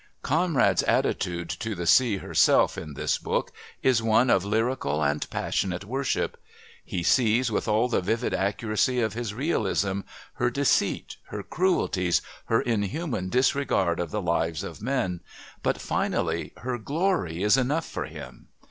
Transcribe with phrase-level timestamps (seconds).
[0.23, 3.51] Conrad's attitude to the Sea herself, in this book,
[3.83, 6.41] is one of lyrical and passionate worship.
[6.83, 9.99] He sees, with all the vivid accuracy of his realism,
[10.37, 15.19] her deceits, her cruelties, her inhuman disregard of the lives of men,
[15.61, 18.47] but, finally, her glory is enough for him.